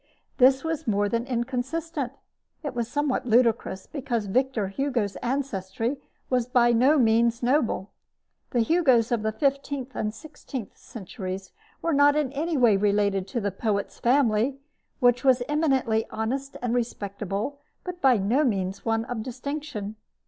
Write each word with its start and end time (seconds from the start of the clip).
This 0.39 0.63
was 0.63 0.87
more 0.87 1.07
than 1.07 1.27
inconsistent. 1.27 2.13
It 2.63 2.73
was 2.73 2.87
somewhat 2.87 3.27
ludicrous; 3.27 3.85
because 3.85 4.25
Victor 4.25 4.69
Hugo's 4.69 5.15
ancestry 5.17 5.97
was 6.27 6.47
by 6.47 6.71
no 6.71 6.97
means 6.97 7.43
noble. 7.43 7.91
The 8.49 8.61
Hugos 8.61 9.11
of 9.11 9.21
the 9.21 9.31
fifteenth 9.31 9.95
and 9.95 10.11
sixteenth 10.11 10.75
centuries 10.75 11.51
were 11.83 11.93
not 11.93 12.15
in 12.15 12.31
any 12.33 12.57
way 12.57 12.77
related 12.77 13.27
to 13.27 13.39
the 13.39 13.51
poet's 13.51 13.99
family, 13.99 14.57
which 14.99 15.23
was 15.23 15.43
eminently 15.47 16.07
honest 16.09 16.57
and 16.63 16.73
respectable, 16.73 17.59
but 17.83 18.01
by 18.01 18.17
no 18.17 18.43
means 18.43 18.83
one 18.83 19.05
of 19.05 19.21
distinction. 19.21 19.97